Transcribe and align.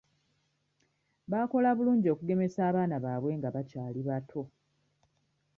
Baakola 1.31 1.69
bulungi 1.77 2.07
okugemesa 2.13 2.59
abaana 2.69 2.95
baabwe 3.03 3.31
nga 3.39 3.49
bakyali 3.55 4.01
bato. 4.07 4.41